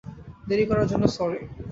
দেরি 0.47 0.65
করার 0.69 0.87
জন্য 0.91 1.03
সরি। 1.17 1.39